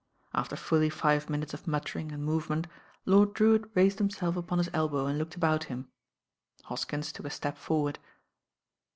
[0.33, 2.65] After fully five minutes of muttering and move ment.
[3.05, 5.89] Lord Drcwitt raised himself upon his elbow and looked about him.
[6.65, 7.99] Hoikins took a step forward.